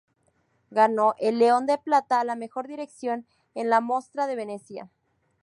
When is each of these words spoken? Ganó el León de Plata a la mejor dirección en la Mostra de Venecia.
Ganó 0.71 1.13
el 1.19 1.37
León 1.37 1.67
de 1.67 1.77
Plata 1.77 2.19
a 2.19 2.23
la 2.23 2.35
mejor 2.35 2.65
dirección 2.67 3.27
en 3.53 3.69
la 3.69 3.81
Mostra 3.81 4.25
de 4.25 4.35
Venecia. 4.35 4.89